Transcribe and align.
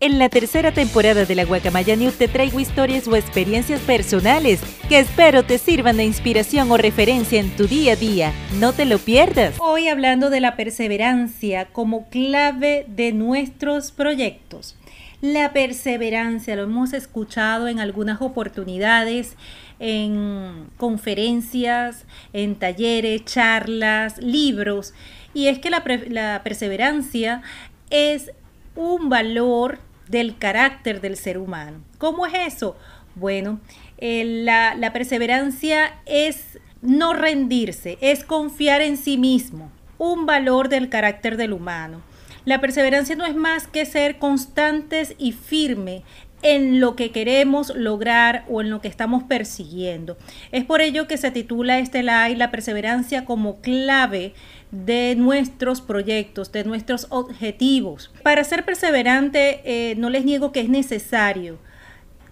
En 0.00 0.20
la 0.20 0.28
tercera 0.28 0.70
temporada 0.70 1.24
de 1.24 1.34
la 1.34 1.44
Guacamaya 1.44 1.96
News 1.96 2.18
te 2.18 2.28
traigo 2.28 2.60
historias 2.60 3.08
o 3.08 3.16
experiencias 3.16 3.80
personales 3.80 4.60
que 4.88 5.00
espero 5.00 5.42
te 5.42 5.58
sirvan 5.58 5.96
de 5.96 6.04
inspiración 6.04 6.70
o 6.70 6.76
referencia 6.76 7.40
en 7.40 7.50
tu 7.56 7.66
día 7.66 7.94
a 7.94 7.96
día. 7.96 8.32
No 8.60 8.72
te 8.72 8.84
lo 8.84 8.98
pierdas. 8.98 9.56
Hoy 9.58 9.88
hablando 9.88 10.30
de 10.30 10.38
la 10.38 10.54
perseverancia 10.54 11.64
como 11.72 12.08
clave 12.10 12.86
de 12.86 13.10
nuestros 13.12 13.90
proyectos. 13.90 14.76
La 15.20 15.52
perseverancia 15.52 16.54
lo 16.54 16.62
hemos 16.62 16.92
escuchado 16.92 17.66
en 17.66 17.80
algunas 17.80 18.22
oportunidades, 18.22 19.36
en 19.80 20.68
conferencias, 20.76 22.04
en 22.32 22.54
talleres, 22.54 23.24
charlas, 23.24 24.18
libros. 24.18 24.94
Y 25.34 25.48
es 25.48 25.58
que 25.58 25.70
la, 25.70 25.82
la 26.08 26.42
perseverancia 26.44 27.42
es 27.90 28.30
un 28.76 29.08
valor 29.08 29.80
del 30.08 30.36
carácter 30.38 31.00
del 31.00 31.16
ser 31.16 31.38
humano. 31.38 31.78
¿Cómo 31.98 32.26
es 32.26 32.54
eso? 32.54 32.76
Bueno, 33.14 33.60
la, 34.00 34.74
la 34.74 34.92
perseverancia 34.92 35.94
es 36.06 36.58
no 36.82 37.12
rendirse, 37.14 37.98
es 38.00 38.24
confiar 38.24 38.80
en 38.80 38.96
sí 38.96 39.18
mismo, 39.18 39.70
un 39.98 40.26
valor 40.26 40.68
del 40.68 40.88
carácter 40.88 41.36
del 41.36 41.52
humano. 41.52 42.02
La 42.44 42.60
perseverancia 42.60 43.14
no 43.16 43.26
es 43.26 43.34
más 43.34 43.66
que 43.66 43.84
ser 43.84 44.18
constantes 44.18 45.14
y 45.18 45.32
firme 45.32 46.02
en 46.42 46.80
lo 46.80 46.94
que 46.94 47.10
queremos 47.10 47.74
lograr 47.74 48.44
o 48.48 48.60
en 48.60 48.70
lo 48.70 48.80
que 48.80 48.88
estamos 48.88 49.24
persiguiendo. 49.24 50.16
Es 50.52 50.64
por 50.64 50.80
ello 50.80 51.08
que 51.08 51.16
se 51.16 51.30
titula 51.30 51.78
este 51.78 52.02
live 52.02 52.36
La 52.36 52.50
perseverancia 52.50 53.24
como 53.24 53.60
clave 53.60 54.34
de 54.70 55.14
nuestros 55.16 55.80
proyectos, 55.80 56.52
de 56.52 56.64
nuestros 56.64 57.06
objetivos. 57.10 58.12
Para 58.22 58.44
ser 58.44 58.64
perseverante, 58.64 59.60
eh, 59.64 59.94
no 59.96 60.10
les 60.10 60.24
niego 60.24 60.52
que 60.52 60.60
es 60.60 60.68
necesario 60.68 61.58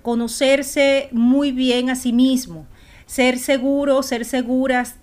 conocerse 0.02 1.08
muy 1.10 1.50
bien 1.50 1.90
a 1.90 1.96
sí 1.96 2.12
mismo, 2.12 2.66
ser 3.06 3.38
seguro, 3.38 4.04
ser 4.04 4.24
seguras 4.24 4.96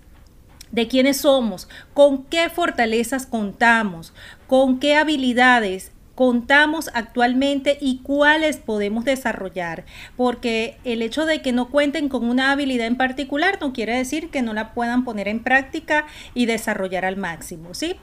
de 0.72 0.88
quiénes 0.88 1.18
somos, 1.18 1.68
con 1.92 2.24
qué 2.24 2.48
fortalezas 2.48 3.26
contamos, 3.26 4.14
con 4.46 4.80
qué 4.80 4.96
habilidades 4.96 5.92
contamos 6.14 6.90
actualmente 6.94 7.76
y 7.80 7.98
cuáles 8.02 8.58
podemos 8.58 9.04
desarrollar, 9.04 9.84
porque 10.16 10.76
el 10.84 11.02
hecho 11.02 11.26
de 11.26 11.42
que 11.42 11.52
no 11.52 11.70
cuenten 11.70 12.08
con 12.08 12.28
una 12.28 12.52
habilidad 12.52 12.86
en 12.86 12.96
particular 12.96 13.58
no 13.60 13.72
quiere 13.72 13.96
decir 13.96 14.30
que 14.30 14.42
no 14.42 14.52
la 14.52 14.74
puedan 14.74 15.04
poner 15.04 15.28
en 15.28 15.42
práctica 15.42 16.06
y 16.34 16.46
desarrollar 16.46 17.04
al 17.04 17.16
máximo, 17.16 17.74
¿sí? 17.74 17.96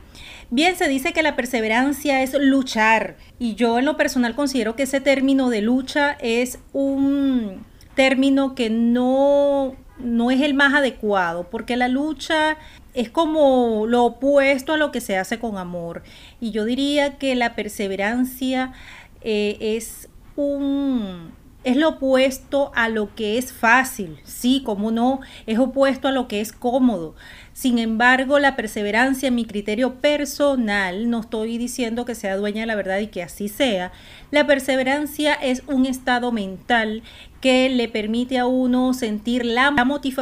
Bien, 0.50 0.76
se 0.76 0.88
dice 0.88 1.14
que 1.14 1.24
la 1.24 1.36
perseverancia 1.36 2.22
es 2.22 2.34
luchar 2.34 3.16
y 3.40 3.56
yo 3.56 3.80
en 3.80 3.86
lo 3.86 3.98
personal 3.98 4.36
considero 4.36 4.76
que 4.76 4.84
ese 4.84 5.02
término 5.02 5.50
de 5.50 5.62
lucha 5.62 6.18
es 6.20 6.60
un 6.74 7.66
término 7.96 8.56
que 8.56 8.70
no 8.70 9.76
no 10.04 10.32
es 10.32 10.42
el 10.42 10.54
más 10.54 10.74
adecuado, 10.74 11.48
porque 11.50 11.78
la 11.78 11.88
lucha 11.88 12.58
es 12.94 13.10
como 13.10 13.86
lo 13.88 14.04
opuesto 14.06 14.74
a 14.74 14.78
lo 14.78 14.92
que 14.92 15.02
se 15.02 15.18
hace 15.18 15.40
con 15.40 15.58
amor. 15.58 16.04
Y 16.40 16.52
yo 16.52 16.66
diría 16.66 17.18
que 17.18 17.36
la 17.36 17.56
perseverancia 17.56 18.74
eh, 19.22 19.58
es 19.60 20.10
un 20.36 21.32
es 21.64 21.78
lo 21.78 21.90
opuesto 21.90 22.72
a 22.74 22.90
lo 22.90 23.14
que 23.14 23.38
es 23.38 23.54
fácil, 23.54 24.18
sí, 24.24 24.64
como 24.66 24.90
no, 24.90 25.20
es 25.46 25.60
opuesto 25.60 26.08
a 26.08 26.12
lo 26.12 26.28
que 26.28 26.42
es 26.42 26.54
cómodo. 26.54 27.16
Sin 27.54 27.78
embargo, 27.78 28.40
la 28.40 28.56
perseverancia, 28.56 29.28
en 29.28 29.36
mi 29.36 29.46
criterio 29.46 29.96
personal, 29.96 31.10
no 31.10 31.20
estoy 31.20 31.60
diciendo 31.60 32.04
que 32.06 32.16
sea 32.16 32.38
dueña 32.38 32.62
de 32.62 32.66
la 32.66 32.76
verdad 32.76 32.98
y 32.98 33.08
que 33.08 33.22
así 33.22 33.48
sea, 33.48 33.92
la 34.32 34.48
perseverancia 34.48 35.34
es 35.36 35.62
un 35.68 35.86
estado 35.86 36.32
mental 36.32 37.04
que 37.42 37.70
le 37.70 37.88
permite 37.88 38.40
a 38.40 38.48
uno 38.48 38.96
sentir 38.96 39.46
la, 39.46 39.72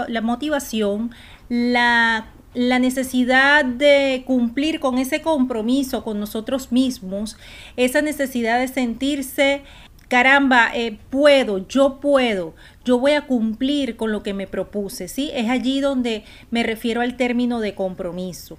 la 0.08 0.22
motivación, 0.22 1.12
la 1.48 2.28
la 2.54 2.80
necesidad 2.80 3.64
de 3.64 4.24
cumplir 4.26 4.80
con 4.80 4.98
ese 4.98 5.22
compromiso 5.22 6.04
con 6.04 6.20
nosotros 6.20 6.72
mismos, 6.72 7.38
esa 7.78 8.02
necesidad 8.02 8.60
de 8.60 8.68
sentirse 8.68 9.62
caramba, 10.10 10.72
eh, 10.74 10.98
puedo, 11.12 11.68
yo 11.68 12.00
puedo, 12.02 12.56
yo 12.84 13.00
voy 13.00 13.12
a 13.12 13.28
cumplir 13.28 13.96
con 13.96 14.12
lo 14.12 14.24
que 14.24 14.34
me 14.34 14.48
propuse, 14.48 15.08
¿sí? 15.08 15.30
Es 15.34 15.50
allí 15.50 15.80
donde 15.80 16.24
me 16.50 16.64
refiero 16.64 17.02
al 17.02 17.16
término 17.16 17.60
de 17.60 17.76
compromiso. 17.76 18.58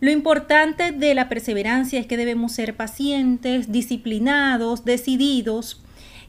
Lo 0.00 0.10
importante 0.10 0.92
de 0.92 1.14
la 1.14 1.28
perseverancia 1.28 1.98
es 1.98 2.06
que 2.06 2.16
debemos 2.16 2.52
ser 2.52 2.76
pacientes, 2.76 3.72
disciplinados, 3.72 4.84
decididos 4.84 5.82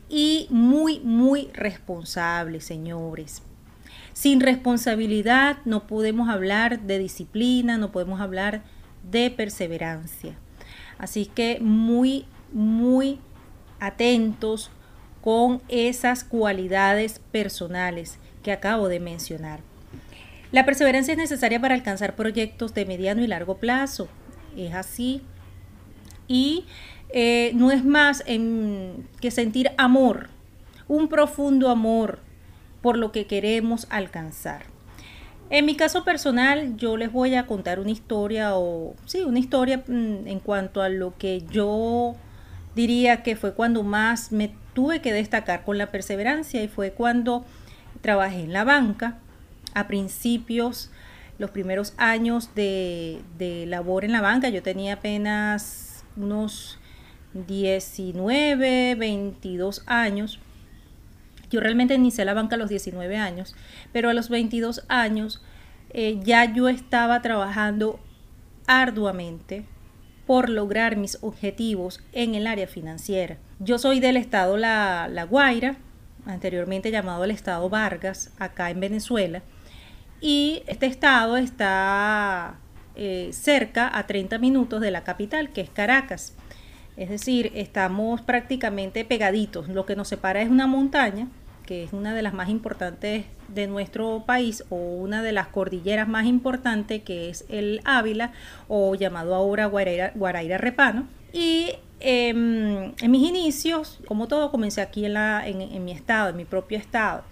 y 0.10 0.48
muy, 0.50 1.00
muy 1.02 1.50
responsables, 1.54 2.64
señores. 2.64 3.42
Sin 4.14 4.42
responsabilidad 4.42 5.58
no 5.66 5.88
podemos 5.88 6.30
hablar 6.30 6.82
de 6.82 7.00
disciplina, 7.00 7.78
no 7.78 7.92
podemos 7.92 8.22
hablar 8.22 8.62
de 9.10 9.32
perseverancia. 9.32 10.36
Así 10.98 11.26
que 11.26 11.60
muy, 11.60 12.26
muy 12.52 13.20
atentos 13.80 14.70
con 15.22 15.62
esas 15.68 16.24
cualidades 16.24 17.20
personales 17.32 18.20
que 18.44 18.52
acabo 18.52 18.88
de 18.88 19.00
mencionar. 19.00 19.62
La 20.52 20.66
perseverancia 20.66 21.14
es 21.14 21.18
necesaria 21.18 21.60
para 21.60 21.74
alcanzar 21.74 22.16
proyectos 22.16 22.74
de 22.76 22.86
mediano 22.86 23.24
y 23.24 23.28
largo 23.28 23.58
plazo. 23.58 24.08
Es 24.56 24.76
así. 24.76 25.22
Y 26.28 26.66
eh, 27.10 27.52
no 27.56 27.72
es 27.72 27.84
más 27.84 28.24
que 28.24 29.32
sentir 29.32 29.72
amor, 29.78 30.30
un 30.88 31.08
profundo 31.08 31.70
amor 31.70 32.20
por 32.84 32.98
lo 32.98 33.12
que 33.12 33.26
queremos 33.26 33.88
alcanzar. 33.90 34.66
En 35.50 35.66
mi 35.66 35.76
caso 35.76 36.04
personal, 36.04 36.78
yo 36.78 36.98
les 36.98 37.12
voy 37.12 37.34
a 37.34 37.48
contar 37.48 37.80
una 37.80 37.90
historia 37.90 38.56
o 38.56 38.96
sí, 39.06 39.22
una 39.22 39.40
historia 39.40 39.84
mm, 39.88 40.28
en 40.28 40.40
cuanto 40.40 40.84
a 40.84 40.90
lo 40.90 41.18
que 41.18 41.44
yo 41.50 42.16
diría 42.76 43.24
que 43.24 43.36
fue 43.36 43.54
cuando 43.54 43.84
más 43.84 44.32
me 44.32 44.54
tuve 44.74 45.02
que 45.02 45.14
destacar 45.14 45.64
con 45.64 45.78
la 45.78 45.88
perseverancia 45.92 46.62
y 46.62 46.68
fue 46.68 46.92
cuando 46.92 47.46
trabajé 48.02 48.42
en 48.42 48.54
la 48.54 48.64
banca 48.64 49.20
a 49.74 49.88
principios, 49.88 50.92
los 51.38 51.52
primeros 51.52 51.94
años 51.98 52.54
de, 52.56 53.22
labor 53.68 54.06
en 54.06 54.12
la 54.12 54.22
banca. 54.22 54.50
Yo 54.50 54.62
tenía 54.62 54.96
apenas 54.96 56.04
unos 56.16 56.80
19, 57.34 58.96
22 58.96 59.84
años. 59.88 60.40
Yo 61.54 61.60
realmente 61.60 61.94
inicié 61.94 62.26
la 62.26 62.34
banca 62.34 62.56
a 62.56 62.58
los 62.58 62.70
19 62.70 63.16
años, 63.16 63.56
pero 63.92 64.10
a 64.10 64.16
los 64.16 64.30
22 64.30 64.86
años 64.88 65.40
eh, 65.92 66.20
ya 66.24 66.52
yo 66.52 66.68
estaba 66.68 67.22
trabajando 67.22 68.00
arduamente 68.66 69.64
por 70.26 70.50
lograr 70.50 70.96
mis 70.96 71.20
objetivos 71.22 72.02
en 72.12 72.34
el 72.34 72.48
área 72.48 72.66
financiera. 72.66 73.38
Yo 73.60 73.78
soy 73.78 74.00
del 74.00 74.18
estado 74.18 74.58
La, 74.58 75.28
Guaira, 75.30 75.76
anteriormente 76.26 76.90
llamado 76.90 77.24
el 77.24 77.30
estado 77.30 77.70
Vargas, 77.70 78.32
acá 78.40 78.72
en 78.72 78.80
Venezuela, 78.80 79.44
y 80.22 80.64
este 80.66 80.88
estado 80.88 81.38
está 81.38 82.56
eh, 82.96 83.30
cerca 83.32 83.96
a 83.96 84.08
30 84.08 84.40
minutos 84.40 84.82
de 84.82 84.90
la 84.90 85.04
capital, 85.04 85.52
que 85.54 85.62
es 85.62 85.70
Caracas. 85.70 86.34
Es 86.98 87.10
decir, 87.10 87.52
estamos 87.54 88.22
prácticamente 88.22 89.06
pegaditos. 89.06 89.68
Lo 89.68 89.86
que 89.86 89.96
nos 89.96 90.08
separa 90.08 90.42
es 90.42 90.50
una 90.50 90.66
montaña, 90.68 91.28
que 91.66 91.84
es 91.84 91.94
una 91.94 92.14
de 92.14 92.22
las 92.22 92.34
más 92.34 92.50
importantes 92.50 93.26
de 93.48 93.68
nuestro 93.68 94.24
país 94.26 94.64
o 94.70 94.76
una 94.76 95.22
de 95.24 95.32
las 95.32 95.48
cordilleras 95.48 96.08
más 96.08 96.26
importantes 96.26 97.02
que 97.04 97.30
es 97.30 97.46
el 97.50 97.82
Ávila 97.86 98.32
o 98.68 98.96
llamado 98.96 99.36
ahora 99.36 99.66
Guaraira, 99.68 100.58
Repano. 100.58 101.08
Y 101.32 101.72
em, 102.00 102.94
en 103.02 103.12
mis 103.12 103.28
inicios, 103.28 104.00
como 104.08 104.28
todo, 104.28 104.52
comencé 104.52 104.82
aquí 104.82 105.06
en, 105.06 105.14
la, 105.14 105.48
en, 105.48 105.84
mi 105.84 105.92
estado, 105.92 106.30
en 106.30 106.38
mi 106.38 106.46
propio 106.46 106.78
estado. 106.78 107.24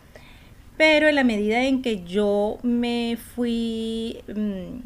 Pero 0.78 1.08
en 1.08 1.16
la 1.16 1.24
medida 1.24 1.64
en 1.64 1.82
que 1.82 2.04
yo 2.04 2.58
me 2.64 3.18
fui 3.36 4.20
mm, 4.28 4.80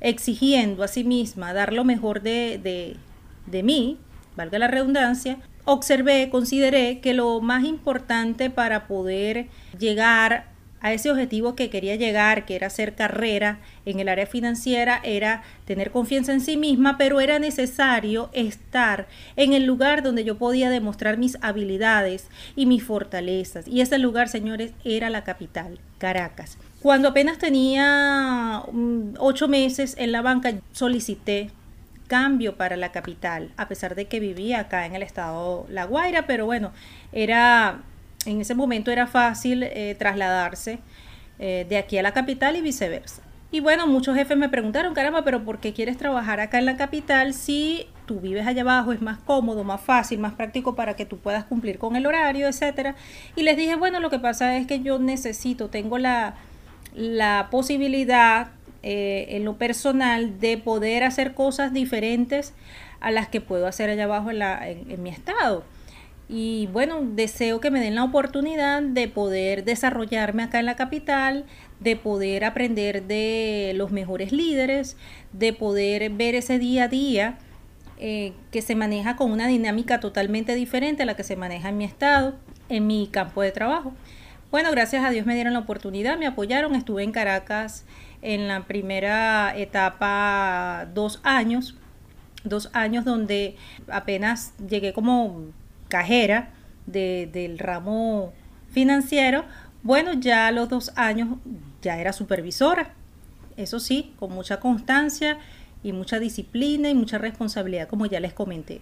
exigiendo 0.00 0.82
a 0.82 0.88
sí 0.88 1.04
misma 1.04 1.52
dar 1.52 1.72
lo 1.72 1.84
mejor 1.84 2.22
de, 2.22 2.58
de, 2.62 2.96
de 3.46 3.62
mí, 3.62 3.98
valga 4.36 4.58
la 4.58 4.66
redundancia, 4.66 5.38
observé, 5.64 6.28
consideré 6.30 7.00
que 7.00 7.14
lo 7.14 7.40
más 7.40 7.64
importante 7.64 8.50
para 8.50 8.86
poder 8.86 9.46
llegar 9.78 10.50
a 10.80 10.92
ese 10.92 11.10
objetivo 11.10 11.54
que 11.54 11.70
quería 11.70 11.96
llegar, 11.96 12.46
que 12.46 12.56
era 12.56 12.68
hacer 12.68 12.94
carrera 12.94 13.58
en 13.84 14.00
el 14.00 14.08
área 14.08 14.26
financiera, 14.26 15.00
era 15.04 15.42
tener 15.66 15.90
confianza 15.90 16.32
en 16.32 16.40
sí 16.40 16.56
misma, 16.56 16.96
pero 16.96 17.20
era 17.20 17.38
necesario 17.38 18.30
estar 18.32 19.06
en 19.36 19.52
el 19.52 19.64
lugar 19.64 20.02
donde 20.02 20.24
yo 20.24 20.38
podía 20.38 20.70
demostrar 20.70 21.18
mis 21.18 21.36
habilidades 21.42 22.28
y 22.56 22.66
mis 22.66 22.82
fortalezas. 22.82 23.68
Y 23.68 23.82
ese 23.82 23.98
lugar, 23.98 24.28
señores, 24.28 24.72
era 24.84 25.10
la 25.10 25.24
capital, 25.24 25.78
Caracas. 25.98 26.56
Cuando 26.80 27.08
apenas 27.08 27.36
tenía 27.36 28.62
mm, 28.72 29.16
ocho 29.18 29.48
meses 29.48 29.94
en 29.98 30.12
la 30.12 30.22
banca, 30.22 30.54
solicité 30.72 31.50
cambio 32.10 32.56
para 32.56 32.76
la 32.76 32.90
capital, 32.90 33.52
a 33.56 33.68
pesar 33.68 33.94
de 33.94 34.06
que 34.06 34.18
vivía 34.18 34.58
acá 34.58 34.84
en 34.84 34.96
el 34.96 35.02
estado 35.04 35.64
La 35.68 35.84
Guaira, 35.84 36.26
pero 36.26 36.44
bueno, 36.44 36.72
era 37.12 37.82
en 38.26 38.40
ese 38.40 38.56
momento 38.56 38.90
era 38.90 39.06
fácil 39.06 39.62
eh, 39.62 39.94
trasladarse 39.96 40.80
eh, 41.38 41.66
de 41.68 41.78
aquí 41.78 41.98
a 41.98 42.02
la 42.02 42.12
capital 42.12 42.56
y 42.56 42.62
viceversa. 42.62 43.22
Y 43.52 43.60
bueno, 43.60 43.86
muchos 43.86 44.16
jefes 44.16 44.36
me 44.36 44.48
preguntaron, 44.48 44.92
caramba, 44.92 45.22
pero 45.22 45.44
¿por 45.44 45.58
qué 45.58 45.72
quieres 45.72 45.96
trabajar 45.96 46.40
acá 46.40 46.58
en 46.58 46.66
la 46.66 46.76
capital 46.76 47.32
si 47.32 47.86
tú 48.06 48.18
vives 48.18 48.44
allá 48.44 48.62
abajo? 48.62 48.92
Es 48.92 49.00
más 49.00 49.18
cómodo, 49.18 49.62
más 49.62 49.80
fácil, 49.80 50.18
más 50.18 50.32
práctico 50.32 50.74
para 50.74 50.96
que 50.96 51.06
tú 51.06 51.18
puedas 51.18 51.44
cumplir 51.44 51.78
con 51.78 51.94
el 51.94 52.06
horario, 52.06 52.48
etcétera. 52.48 52.96
Y 53.36 53.44
les 53.44 53.56
dije, 53.56 53.76
bueno, 53.76 54.00
lo 54.00 54.10
que 54.10 54.18
pasa 54.18 54.56
es 54.56 54.66
que 54.66 54.80
yo 54.80 54.98
necesito, 54.98 55.68
tengo 55.68 55.96
la, 55.98 56.34
la 56.92 57.48
posibilidad 57.52 58.48
eh, 58.82 59.26
en 59.30 59.44
lo 59.44 59.56
personal 59.56 60.40
de 60.40 60.58
poder 60.58 61.04
hacer 61.04 61.34
cosas 61.34 61.72
diferentes 61.72 62.54
a 63.00 63.10
las 63.10 63.28
que 63.28 63.40
puedo 63.40 63.66
hacer 63.66 63.90
allá 63.90 64.04
abajo 64.04 64.30
en 64.30 65.02
mi 65.02 65.10
estado. 65.10 65.64
Y 66.32 66.68
bueno, 66.72 67.00
deseo 67.02 67.60
que 67.60 67.72
me 67.72 67.80
den 67.80 67.96
la 67.96 68.04
oportunidad 68.04 68.82
de 68.82 69.08
poder 69.08 69.64
desarrollarme 69.64 70.44
acá 70.44 70.60
en 70.60 70.66
la 70.66 70.76
capital, 70.76 71.44
de 71.80 71.96
poder 71.96 72.44
aprender 72.44 73.02
de 73.02 73.72
los 73.74 73.90
mejores 73.90 74.30
líderes, 74.30 74.96
de 75.32 75.52
poder 75.52 76.08
ver 76.10 76.36
ese 76.36 76.60
día 76.60 76.84
a 76.84 76.88
día 76.88 77.38
eh, 77.98 78.32
que 78.52 78.62
se 78.62 78.76
maneja 78.76 79.16
con 79.16 79.32
una 79.32 79.48
dinámica 79.48 79.98
totalmente 79.98 80.54
diferente 80.54 81.02
a 81.02 81.06
la 81.06 81.16
que 81.16 81.24
se 81.24 81.34
maneja 81.34 81.70
en 81.70 81.78
mi 81.78 81.84
estado, 81.84 82.36
en 82.68 82.86
mi 82.86 83.08
campo 83.08 83.42
de 83.42 83.50
trabajo. 83.50 83.92
Bueno, 84.52 84.70
gracias 84.70 85.04
a 85.04 85.10
Dios 85.10 85.26
me 85.26 85.34
dieron 85.34 85.52
la 85.52 85.58
oportunidad, 85.58 86.16
me 86.16 86.26
apoyaron, 86.26 86.74
estuve 86.74 87.02
en 87.02 87.12
Caracas 87.12 87.84
en 88.22 88.48
la 88.48 88.64
primera 88.64 89.56
etapa 89.56 90.86
dos 90.94 91.20
años, 91.22 91.76
dos 92.44 92.70
años 92.72 93.04
donde 93.04 93.56
apenas 93.88 94.54
llegué 94.68 94.92
como 94.92 95.46
cajera 95.88 96.50
del 96.86 97.58
ramo 97.58 98.32
financiero, 98.70 99.44
bueno, 99.82 100.12
ya 100.14 100.48
a 100.48 100.52
los 100.52 100.68
dos 100.68 100.92
años 100.96 101.38
ya 101.82 101.98
era 101.98 102.12
supervisora. 102.12 102.92
Eso 103.56 103.80
sí, 103.80 104.14
con 104.18 104.32
mucha 104.32 104.60
constancia 104.60 105.38
y 105.82 105.92
mucha 105.92 106.18
disciplina 106.18 106.88
y 106.90 106.94
mucha 106.94 107.18
responsabilidad, 107.18 107.88
como 107.88 108.06
ya 108.06 108.20
les 108.20 108.32
comenté. 108.32 108.80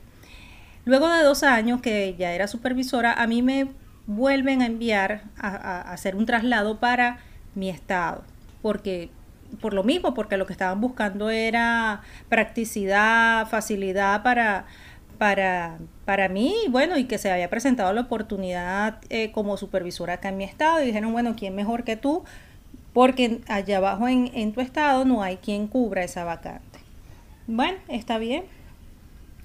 Luego 0.85 1.09
de 1.09 1.23
dos 1.23 1.43
años 1.43 1.81
que 1.81 2.15
ya 2.19 2.33
era 2.33 2.49
supervisora, 2.49 3.13
a 3.13 3.27
mí 3.27 3.43
me 3.43 3.69
vuelven 4.07 4.63
a 4.63 4.67
enviar 4.67 5.23
a 5.37 5.81
hacer 5.93 6.17
un 6.17 6.27
traslado 6.27 6.81
para 6.81 7.19
mi 7.55 7.69
estado, 7.69 8.25
porque 8.63 9.11
por 9.61 9.75
lo 9.75 9.83
mismo, 9.83 10.15
porque 10.15 10.37
lo 10.37 10.47
que 10.47 10.53
estaban 10.53 10.81
buscando 10.81 11.31
era 11.31 12.03
practicidad, 12.29 13.47
facilidad 13.49 14.23
para, 14.23 14.67
para, 15.19 15.79
para 16.05 16.29
mí, 16.29 16.55
bueno, 16.71 16.97
y 16.97 17.05
que 17.05 17.19
se 17.19 17.31
había 17.31 17.51
presentado 17.51 17.93
la 17.93 18.03
oportunidad 18.03 19.01
eh, 19.11 19.33
como 19.33 19.57
supervisora 19.57 20.15
acá 20.15 20.29
en 20.29 20.37
mi 20.37 20.45
estado, 20.45 20.83
y 20.83 20.87
dijeron, 20.87 21.13
bueno, 21.13 21.35
¿quién 21.37 21.55
mejor 21.55 21.85
que 21.85 21.97
tú? 21.97 22.25
Porque 22.93 23.41
allá 23.49 23.79
abajo 23.79 24.09
en, 24.09 24.31
en 24.35 24.53
tu 24.53 24.61
estado 24.61 25.05
no 25.05 25.23
hay 25.23 25.37
quien 25.37 25.67
cubra 25.67 26.05
esa 26.05 26.25
vacante. 26.25 26.79
Bueno, 27.47 27.79
está 27.89 28.19
bien, 28.19 28.45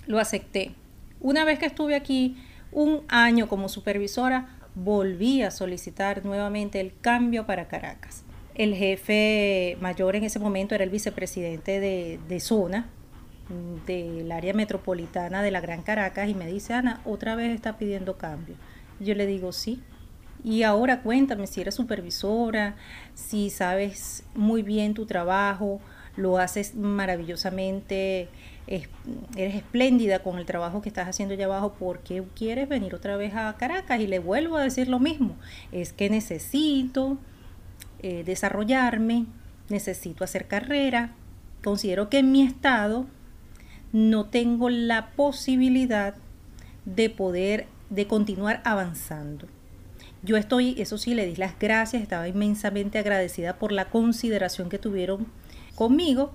lo 0.07 0.19
acepté. 0.19 0.71
Una 1.19 1.45
vez 1.45 1.59
que 1.59 1.65
estuve 1.65 1.95
aquí 1.95 2.37
un 2.71 3.03
año 3.07 3.47
como 3.47 3.69
supervisora, 3.69 4.49
volví 4.75 5.41
a 5.43 5.51
solicitar 5.51 6.25
nuevamente 6.25 6.79
el 6.79 6.93
cambio 6.99 7.45
para 7.45 7.67
Caracas. 7.67 8.23
El 8.55 8.75
jefe 8.75 9.77
mayor 9.81 10.15
en 10.15 10.23
ese 10.23 10.39
momento 10.39 10.75
era 10.75 10.83
el 10.83 10.91
vicepresidente 10.91 11.79
de, 11.79 12.39
zona, 12.39 12.87
del 13.87 14.31
área 14.31 14.53
metropolitana 14.53 15.41
de 15.41 15.49
la 15.49 15.59
Gran 15.59 15.81
Caracas 15.81 16.29
y 16.29 16.35
me 16.35 16.45
dice, 16.45 16.73
Ana, 16.73 17.01
otra 17.03 17.35
vez 17.35 17.53
está 17.53 17.77
pidiendo 17.77 18.17
cambio. 18.17 18.55
Yo 18.99 19.15
le 19.15 19.25
digo, 19.25 19.51
sí. 19.51 19.81
Y 20.43 20.63
ahora 20.63 21.01
cuéntame 21.01 21.47
si 21.47 21.61
eres 21.61 21.73
supervisora, 21.75 22.75
si 23.15 23.49
sabes 23.49 24.23
muy 24.35 24.61
bien 24.61 24.93
tu 24.93 25.05
trabajo, 25.07 25.79
lo 26.15 26.37
haces 26.37 26.75
maravillosamente, 26.75 28.27
eres 28.67 29.55
espléndida 29.55 30.19
con 30.19 30.37
el 30.37 30.45
trabajo 30.45 30.81
que 30.81 30.89
estás 30.89 31.07
haciendo 31.07 31.33
allá 31.33 31.45
abajo, 31.45 31.73
¿por 31.73 31.99
qué 31.99 32.23
quieres 32.35 32.69
venir 32.69 32.93
otra 32.93 33.17
vez 33.17 33.33
a 33.35 33.55
Caracas? 33.57 33.99
Y 33.99 34.07
le 34.07 34.19
vuelvo 34.19 34.57
a 34.57 34.63
decir 34.63 34.89
lo 34.89 34.99
mismo, 34.99 35.37
es 35.71 35.91
que 35.93 36.09
necesito 36.09 37.17
eh, 38.03 38.23
desarrollarme, 38.23 39.25
necesito 39.69 40.23
hacer 40.23 40.47
carrera, 40.47 41.11
considero 41.63 42.09
que 42.09 42.19
en 42.19 42.31
mi 42.31 42.43
estado 42.43 43.07
no 43.93 44.25
tengo 44.25 44.69
la 44.69 45.11
posibilidad 45.11 46.15
de 46.85 47.09
poder, 47.09 47.67
de 47.89 48.07
continuar 48.07 48.61
avanzando. 48.65 49.47
Yo 50.21 50.37
estoy, 50.37 50.75
eso 50.79 50.97
sí, 50.97 51.13
le 51.13 51.25
di 51.25 51.35
las 51.35 51.57
gracias, 51.59 52.01
estaba 52.01 52.27
inmensamente 52.27 52.97
agradecida 52.97 53.57
por 53.57 53.71
la 53.71 53.89
consideración 53.89 54.69
que 54.69 54.79
tuvieron 54.79 55.27
conmigo, 55.75 56.33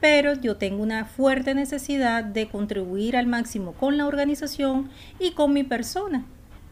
pero 0.00 0.34
yo 0.34 0.56
tengo 0.56 0.82
una 0.82 1.04
fuerte 1.04 1.54
necesidad 1.54 2.24
de 2.24 2.48
contribuir 2.48 3.16
al 3.16 3.26
máximo 3.26 3.72
con 3.72 3.96
la 3.96 4.06
organización 4.06 4.90
y 5.18 5.32
con 5.32 5.52
mi 5.52 5.62
persona. 5.62 6.24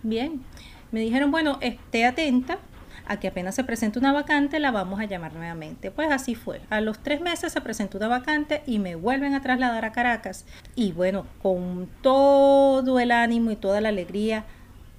Bien, 0.03 0.43
me 0.93 1.01
dijeron, 1.01 1.31
bueno, 1.31 1.59
esté 1.61 2.05
atenta, 2.05 2.59
a 3.11 3.19
que 3.19 3.27
apenas 3.27 3.57
se 3.57 3.65
presente 3.65 3.99
una 3.99 4.13
vacante 4.13 4.61
la 4.61 4.71
vamos 4.71 5.01
a 5.01 5.05
llamar 5.05 5.35
nuevamente. 5.35 5.91
Pues 5.91 6.13
así 6.13 6.37
fue. 6.37 6.61
A 6.71 6.81
los 6.81 7.01
tres 7.01 7.21
meses 7.21 7.53
se 7.53 7.61
presentó 7.61 7.99
una 7.99 8.07
vacante 8.07 8.63
y 8.67 8.79
me 8.79 8.95
vuelven 8.95 9.35
a 9.35 9.43
trasladar 9.43 9.85
a 9.85 9.91
Caracas. 9.91 10.45
Y 10.77 10.93
bueno, 10.93 11.27
con 11.43 11.91
todo 12.03 13.01
el 13.01 13.11
ánimo 13.11 13.51
y 13.51 13.57
toda 13.57 13.81
la 13.81 13.89
alegría, 13.89 14.45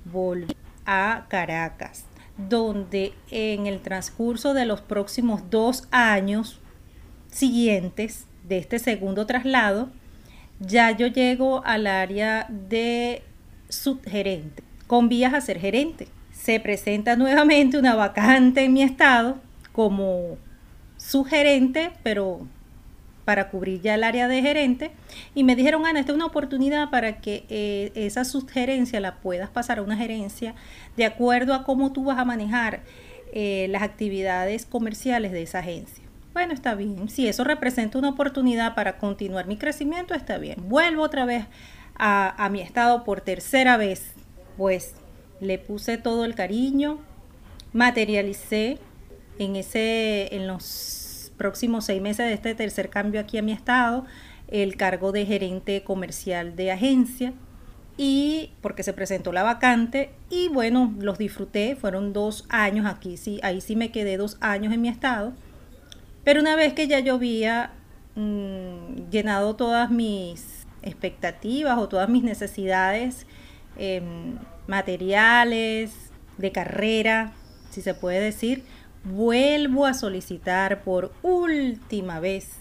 volví 0.04 0.54
a 0.86 1.24
Caracas, 1.30 2.04
donde 2.38 3.14
en 3.30 3.66
el 3.66 3.80
transcurso 3.80 4.54
de 4.54 4.66
los 4.66 4.82
próximos 4.82 5.50
dos 5.50 5.88
años 5.90 6.60
siguientes 7.30 8.26
de 8.44 8.58
este 8.58 8.80
segundo 8.80 9.26
traslado, 9.26 9.90
ya 10.60 10.92
yo 10.92 11.08
llego 11.08 11.64
al 11.64 11.88
área 11.88 12.46
de 12.50 13.24
subgerente, 13.70 14.64
con 14.86 15.08
vías 15.08 15.34
a 15.34 15.40
ser 15.40 15.62
gerente 15.62 16.10
se 16.42 16.60
presenta 16.60 17.16
nuevamente 17.16 17.78
una 17.78 17.94
vacante 17.94 18.64
en 18.64 18.74
mi 18.74 18.82
estado 18.82 19.38
como 19.74 20.40
sugerente, 20.98 21.92
pero 22.02 22.48
para 23.26 23.50
cubrir 23.50 23.82
ya 23.82 23.94
el 23.94 24.04
área 24.04 24.28
de 24.28 24.42
gerente. 24.42 24.92
Y 25.36 25.44
me 25.44 25.56
dijeron, 25.56 25.86
Ana, 25.86 26.00
esta 26.00 26.14
es 26.14 26.16
una 26.16 26.26
oportunidad 26.26 26.90
para 26.90 27.22
que 27.22 27.46
eh, 27.50 27.92
esa 27.94 28.26
sugerencia 28.26 29.00
la 29.00 29.18
puedas 29.18 29.52
pasar 29.52 29.78
a 29.78 29.82
una 29.84 29.96
gerencia 29.96 30.56
de 30.98 31.06
acuerdo 31.06 31.54
a 31.54 31.64
cómo 31.64 31.92
tú 31.92 32.06
vas 32.06 32.18
a 32.18 32.26
manejar 32.26 32.82
eh, 33.34 33.68
las 33.70 33.84
actividades 33.84 34.66
comerciales 34.66 35.32
de 35.32 35.44
esa 35.44 35.60
agencia. 35.60 36.04
Bueno, 36.34 36.54
está 36.54 36.74
bien. 36.74 37.08
Si 37.08 37.28
eso 37.28 37.44
representa 37.44 38.00
una 38.00 38.10
oportunidad 38.10 38.74
para 38.74 38.98
continuar 38.98 39.46
mi 39.46 39.58
crecimiento, 39.58 40.16
está 40.16 40.40
bien. 40.40 40.58
Vuelvo 40.70 41.04
otra 41.04 41.24
vez 41.26 41.46
a, 41.96 42.44
a 42.44 42.50
mi 42.50 42.62
estado 42.62 43.04
por 43.04 43.22
tercera 43.22 43.78
vez. 43.78 44.14
Pues 44.58 44.96
le 45.42 45.58
puse 45.58 45.98
todo 45.98 46.24
el 46.24 46.36
cariño, 46.36 47.00
materialicé 47.74 48.78
en, 49.40 49.58
ese, 49.58 50.34
en 50.36 50.48
los 50.48 51.32
próximos 51.38 51.86
seis 51.86 52.02
meses 52.02 52.28
de 52.28 52.34
este 52.34 52.56
tercer 52.56 52.90
cambio 52.90 53.20
aquí 53.20 53.38
a 53.38 53.42
mi 53.42 53.52
estado 53.52 54.06
el 54.48 54.76
cargo 54.76 55.12
de 55.12 55.26
gerente 55.26 55.84
comercial 55.84 56.56
de 56.56 56.72
agencia 56.72 57.34
y 57.98 58.52
porque 58.62 58.84
se 58.84 58.94
presentó 58.94 59.32
la 59.32 59.44
vacante 59.44 60.12
y 60.30 60.50
bueno, 60.50 60.94
los 61.00 61.18
disfruté, 61.18 61.76
fueron 61.76 62.14
dos 62.14 62.46
años 62.50 62.86
aquí, 62.86 63.18
sí, 63.18 63.40
ahí 63.44 63.62
sí 63.62 63.76
me 63.76 63.92
quedé 63.92 64.18
dos 64.18 64.38
años 64.42 64.74
en 64.74 64.82
mi 64.82 64.90
estado, 64.90 65.34
pero 66.24 66.42
una 66.42 66.56
vez 66.56 66.74
que 66.74 66.88
ya 66.88 67.00
yo 67.00 67.16
había 67.16 67.72
mm, 68.16 69.10
llenado 69.10 69.56
todas 69.56 69.90
mis 69.90 70.66
expectativas 70.84 71.78
o 71.78 71.88
todas 71.88 72.10
mis 72.10 72.24
necesidades, 72.24 73.26
em, 73.78 74.38
materiales, 74.72 75.92
de 76.38 76.52
carrera, 76.52 77.34
si 77.70 77.82
se 77.82 77.94
puede 77.94 78.22
decir, 78.22 78.64
vuelvo 79.04 79.86
a 79.86 79.94
solicitar 79.94 80.82
por 80.82 81.12
última 81.22 82.22
vez 82.22 82.54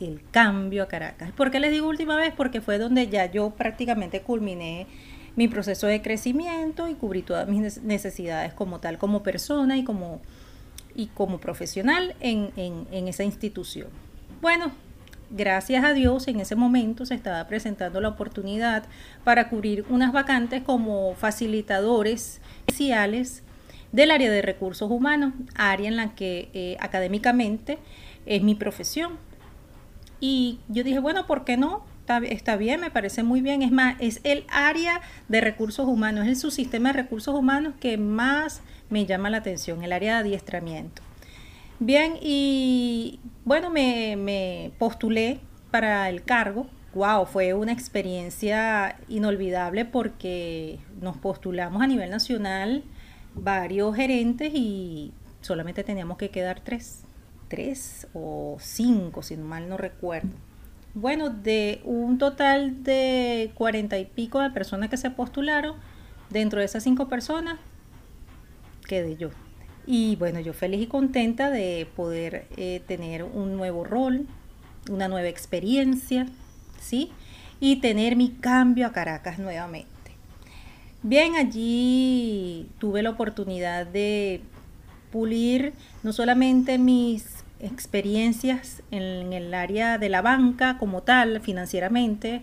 el 0.00 0.22
cambio 0.30 0.82
a 0.82 0.88
Caracas. 0.88 1.32
¿Por 1.32 1.50
qué 1.50 1.58
les 1.58 1.72
digo 1.72 1.88
última 1.88 2.16
vez? 2.16 2.34
Porque 2.36 2.60
fue 2.60 2.76
donde 2.78 3.08
ya 3.08 3.24
yo 3.30 3.50
prácticamente 3.50 4.20
culminé 4.20 4.86
mi 5.34 5.48
proceso 5.48 5.86
de 5.86 6.02
crecimiento 6.02 6.88
y 6.88 6.94
cubrí 6.94 7.22
todas 7.22 7.48
mis 7.48 7.82
necesidades 7.82 8.52
como 8.52 8.78
tal, 8.80 8.98
como 8.98 9.22
persona 9.22 9.78
y 9.78 9.84
como, 9.84 10.20
y 10.94 11.06
como 11.06 11.38
profesional 11.38 12.16
en, 12.20 12.50
en, 12.56 12.86
en 12.92 13.08
esa 13.08 13.24
institución. 13.24 13.88
Bueno, 14.42 14.72
gracias 15.30 15.84
a 15.84 15.92
Dios 15.92 16.28
en 16.28 16.40
ese 16.40 16.56
momento 16.56 17.06
se 17.06 17.14
estaba 17.14 17.46
presentando 17.46 18.00
la 18.00 18.08
oportunidad 18.08 18.84
para 19.24 19.48
cubrir 19.48 19.84
unas 19.88 20.12
vacantes 20.12 20.62
como 20.62 21.14
facilitadores 21.14 22.40
especiales 22.66 23.42
del 23.92 24.10
área 24.10 24.30
de 24.30 24.42
recursos 24.42 24.90
humanos, 24.90 25.32
área 25.54 25.88
en 25.88 25.96
la 25.96 26.14
que 26.14 26.48
eh, 26.52 26.76
académicamente 26.80 27.78
es 28.26 28.42
mi 28.42 28.54
profesión. 28.54 29.18
Y 30.20 30.60
yo 30.68 30.84
dije, 30.84 30.98
bueno, 30.98 31.26
¿por 31.26 31.44
qué 31.44 31.56
no? 31.56 31.84
Está, 32.22 32.56
bien, 32.56 32.80
me 32.80 32.90
parece 32.90 33.22
muy 33.22 33.40
bien. 33.40 33.62
Es 33.62 33.70
más, 33.70 33.94
es 34.00 34.20
el 34.24 34.44
área 34.48 35.00
de 35.28 35.40
recursos 35.40 35.86
humanos, 35.86 36.24
es 36.24 36.30
el 36.30 36.36
subsistema 36.36 36.88
de 36.88 37.02
recursos 37.02 37.34
humanos 37.34 37.74
que 37.78 37.98
más 37.98 38.62
me 38.90 39.06
llama 39.06 39.30
la 39.30 39.38
atención, 39.38 39.84
el 39.84 39.92
área 39.92 40.14
de 40.14 40.20
adiestramiento. 40.20 41.02
Bien, 41.82 42.18
y 42.20 43.20
bueno, 43.46 43.70
me, 43.70 44.70
postulé 44.78 45.40
para 45.70 46.10
el 46.10 46.22
cargo. 46.22 46.66
Wow, 46.92 47.24
fue 47.24 47.54
una 47.54 47.72
experiencia 47.72 48.98
inolvidable 49.08 49.86
porque 49.86 50.78
nos 51.00 51.16
postulamos 51.16 51.80
a 51.80 51.86
nivel 51.86 52.10
nacional 52.10 52.84
varios 53.34 53.96
gerentes 53.96 54.52
y 54.52 55.14
solamente 55.40 55.82
teníamos 55.82 56.18
que 56.18 56.28
quedar 56.28 56.60
tres, 56.60 57.04
tres 57.48 58.08
o 58.12 58.58
cinco, 58.60 59.22
si 59.22 59.38
mal 59.38 59.66
no 59.66 59.78
recuerdo. 59.78 60.28
Bueno, 60.92 61.30
de 61.30 61.80
un 61.84 62.18
total 62.18 62.82
de 62.82 63.52
cuarenta 63.54 63.98
y 63.98 64.04
pico 64.04 64.40
de 64.40 64.50
personas 64.50 64.90
que 64.90 64.98
se 64.98 65.10
postularon, 65.10 65.76
dentro 66.28 66.58
de 66.58 66.66
esas 66.66 66.82
cinco 66.82 67.08
personas 67.08 67.58
quedé 68.86 69.16
yo. 69.16 69.30
Y 69.86 70.16
bueno, 70.16 70.40
yo 70.40 70.52
feliz 70.52 70.82
y 70.82 70.86
contenta 70.86 71.50
de 71.50 71.86
poder 71.96 72.46
eh, 72.56 72.82
tener 72.86 73.24
un 73.24 73.56
nuevo 73.56 73.84
rol, 73.84 74.26
una 74.90 75.08
nueva 75.08 75.28
experiencia, 75.28 76.26
¿sí? 76.80 77.10
Y 77.60 77.76
tener 77.76 78.16
mi 78.16 78.30
cambio 78.30 78.86
a 78.86 78.92
Caracas 78.92 79.38
nuevamente. 79.38 79.88
Bien, 81.02 81.34
allí 81.36 82.68
tuve 82.78 83.02
la 83.02 83.10
oportunidad 83.10 83.86
de 83.86 84.42
pulir 85.10 85.72
no 86.02 86.12
solamente 86.12 86.78
mis 86.78 87.44
experiencias 87.58 88.82
en 88.90 89.32
el 89.32 89.52
área 89.54 89.98
de 89.98 90.08
la 90.08 90.22
banca 90.22 90.78
como 90.78 91.02
tal, 91.02 91.40
financieramente, 91.40 92.42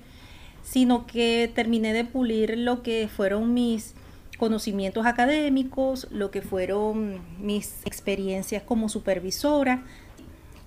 sino 0.63 1.07
que 1.07 1.51
terminé 1.53 1.93
de 1.93 2.03
pulir 2.03 2.57
lo 2.57 2.83
que 2.83 3.07
fueron 3.07 3.53
mis 3.53 3.93
conocimientos 4.37 5.05
académicos, 5.05 6.07
lo 6.11 6.31
que 6.31 6.41
fueron 6.41 7.21
mis 7.39 7.81
experiencias 7.85 8.63
como 8.63 8.89
supervisora 8.89 9.83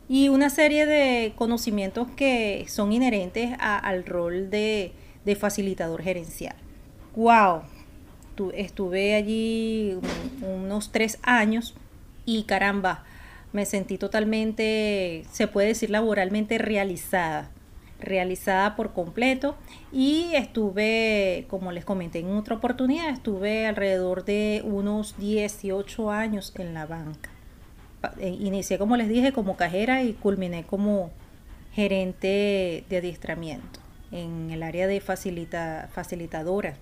y 0.09 0.29
una 0.29 0.51
serie 0.51 0.87
de 0.87 1.33
conocimientos 1.37 2.09
que 2.17 2.67
son 2.69 2.93
inherentes 2.93 3.57
al 3.61 4.05
rol 4.05 4.51
de, 4.51 4.93
de 5.25 5.37
facilitador 5.37 6.03
gerencial. 6.03 6.57
¡Wow! 7.15 7.63
Estuve 8.55 9.15
allí 9.15 9.99
unos 10.41 10.93
tres 10.93 11.19
años 11.23 11.75
y 12.25 12.45
caramba, 12.45 13.05
me 13.53 13.67
sentí 13.67 13.99
totalmente, 13.99 15.25
se 15.31 15.47
puede 15.47 15.69
decir 15.69 15.91
laboralmente 15.91 16.57
realizada, 16.57 17.51
realizada 18.01 18.77
por 18.77 18.93
completo 18.93 19.57
y 19.93 20.31
estuve, 20.35 21.47
como 21.49 21.73
les 21.73 21.85
comenté 21.85 22.21
en 22.21 22.33
otra 22.33 22.57
oportunidad, 22.57 23.11
estuve 23.11 23.67
alrededor 23.67 24.25
de 24.25 24.63
unos 24.65 25.19
18 25.19 26.11
años 26.11 26.53
en 26.57 26.75
la 26.75 26.87
banca. 26.87 27.31
Eh, 28.19 28.37
inicié, 28.41 28.79
como 28.79 28.97
les 28.97 29.09
dije, 29.09 29.33
como 29.33 29.57
cajera 29.57 30.03
y 30.03 30.15
culminé 30.15 30.65
como 30.65 31.11
gerente 31.73 32.85
de 32.89 32.97
adiestramiento 32.97 33.81
en 34.13 34.51
el 34.51 34.63
área 34.63 34.87
de 34.87 35.01
facilita, 35.01 35.89
facilitadora. 35.93 36.75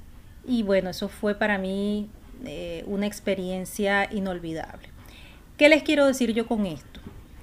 Y 0.46 0.62
bueno, 0.62 0.90
eso 0.90 1.08
fue 1.08 1.34
para 1.34 1.58
mí 1.58 2.08
eh, 2.44 2.84
una 2.87 3.06
experiencia 3.06 4.08
inolvidable. 4.12 4.88
¿Qué 5.56 5.68
les 5.68 5.82
quiero 5.82 6.06
decir 6.06 6.32
yo 6.32 6.46
con 6.46 6.66
esto? 6.66 7.00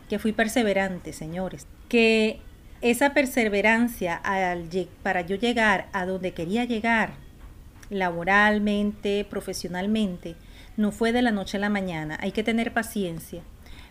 Que 0.09 0.19
fui 0.19 0.31
perseverante, 0.31 1.13
señores. 1.13 1.67
Que 1.89 2.39
esa 2.81 3.13
perseverancia 3.13 4.21
para 5.03 5.21
yo 5.21 5.35
llegar 5.35 5.87
a 5.93 6.05
donde 6.05 6.33
quería 6.33 6.65
llegar, 6.65 7.13
laboralmente, 7.89 9.25
profesionalmente, 9.29 10.35
no 10.77 10.91
fue 10.91 11.11
de 11.11 11.21
la 11.21 11.31
noche 11.31 11.57
a 11.57 11.61
la 11.61 11.69
mañana. 11.69 12.17
Hay 12.21 12.31
que 12.31 12.43
tener 12.43 12.73
paciencia, 12.73 13.41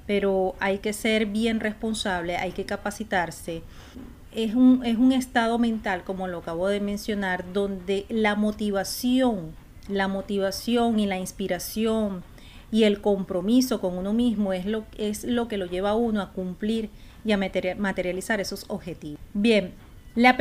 pero 0.07 0.55
hay 0.61 0.79
que 0.79 0.93
ser 0.93 1.27
bien 1.27 1.61
responsable, 1.61 2.37
hay 2.37 2.53
que 2.53 2.65
capacitarse. 2.65 3.63
Es 4.33 4.55
un, 4.55 4.85
es 4.85 4.97
un 4.97 5.13
estado 5.13 5.59
mental, 5.59 6.05
como 6.05 6.29
lo 6.29 6.39
acabo 6.39 6.69
de 6.69 6.81
mencionar, 6.81 7.53
donde 7.53 8.05
la 8.09 8.35
motivación, 8.35 9.55
la 9.89 10.09
motivación 10.09 10.99
y 10.99 11.07
la 11.07 11.19
inspiración, 11.19 12.23
y 12.75 12.83
el 12.83 13.01
compromiso 13.01 13.81
con 13.81 13.97
uno 13.97 14.13
mismo 14.13 14.53
es 14.53 14.67
lo, 14.67 14.85
es 14.99 15.23
lo 15.23 15.47
que 15.47 15.59
lo 15.59 15.67
lleva 15.67 15.91
a 15.91 15.95
uno 15.95 16.21
a 16.21 16.33
cumplir 16.33 16.91
y 17.25 17.33
a 17.33 17.39
materializar 17.39 18.41
esos 18.41 18.65
objetivos. 18.69 19.21
Bien, 19.33 19.73
la, 20.15 20.37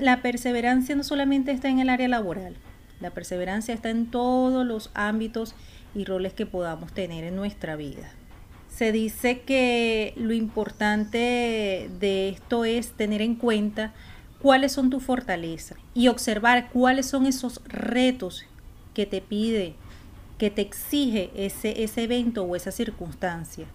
la 0.00 0.22
perseverancia 0.22 0.96
no 0.96 1.04
solamente 1.04 1.52
está 1.52 1.68
en 1.68 1.78
el 1.78 1.88
área 1.88 2.08
laboral, 2.08 2.56
la 3.00 3.10
perseverancia 3.10 3.74
está 3.74 3.90
en 3.90 4.10
todos 4.10 4.66
los 4.66 4.90
ámbitos 4.94 5.54
y 5.94 6.04
roles 6.04 6.34
que 6.34 6.46
podamos 6.46 6.92
tener 6.92 7.24
en 7.24 7.36
nuestra 7.36 7.76
vida. 7.76 8.12
Se 8.68 8.92
dice 8.92 9.40
que 9.40 10.14
lo 10.16 10.32
importante 10.32 11.90
de 11.98 12.28
esto 12.28 12.64
es 12.64 12.92
tener 12.92 13.20
en 13.22 13.34
cuenta 13.34 13.92
cuáles 14.40 14.72
son 14.72 14.90
tus 14.90 15.02
fortalezas 15.02 15.78
y 15.92 16.08
observar 16.08 16.70
cuáles 16.70 17.06
son 17.06 17.26
esos 17.26 17.60
retos 17.66 18.44
que 18.94 19.06
te 19.06 19.20
pide 19.20 19.74
que 20.40 20.50
te 20.50 20.62
exige 20.62 21.30
ese, 21.36 21.84
ese 21.84 22.04
evento 22.04 22.44
o 22.44 22.56
esa 22.56 22.70
circunstancia 22.70 23.66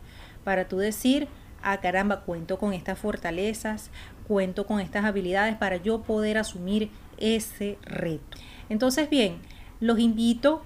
para 0.43 0.67
tú 0.67 0.79
decir, 0.79 1.27
ah 1.65 1.81
caramba, 1.81 2.21
cuento 2.21 2.57
con 2.57 2.71
estas 2.73 2.97
fortalezas, 2.97 3.89
cuento 4.27 4.65
con 4.65 4.79
estas 4.79 5.03
habilidades 5.03 5.57
para 5.57 5.77
yo 5.77 6.03
poder 6.03 6.37
asumir 6.37 6.91
ese 7.17 7.77
reto. 7.81 8.37
Entonces, 8.69 9.09
bien, 9.09 9.39
los 9.79 9.99
invito 9.99 10.63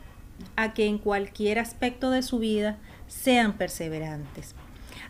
a 0.56 0.74
que 0.74 0.86
en 0.86 0.98
cualquier 0.98 1.58
aspecto 1.58 2.12
de 2.12 2.22
su 2.22 2.38
vida 2.38 2.78
sean 3.08 3.54
perseverantes. 3.54 4.54